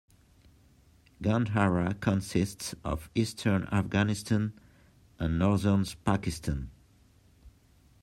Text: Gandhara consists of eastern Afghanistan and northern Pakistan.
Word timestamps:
Gandhara 1.21 1.93
consists 1.99 2.73
of 2.83 3.11
eastern 3.13 3.65
Afghanistan 3.65 4.51
and 5.19 5.37
northern 5.37 5.85
Pakistan. 6.03 6.71